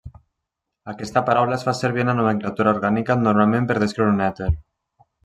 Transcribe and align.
Aquesta 0.93 1.21
paraula 1.27 1.59
es 1.59 1.65
fa 1.67 1.75
servir 1.79 2.03
en 2.03 2.09
la 2.11 2.15
nomenclatura 2.19 2.73
orgànica 2.77 3.19
normalment 3.29 3.69
per 3.73 3.77
a 3.81 3.85
descriure 3.85 4.15
un 4.15 4.25
èter. 4.31 4.49